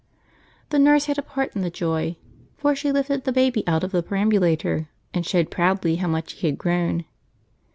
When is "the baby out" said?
3.23-3.83